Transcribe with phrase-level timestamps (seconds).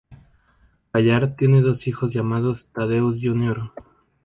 [0.93, 3.71] Bullard tiene dos hijos llamados Thaddeus Jr.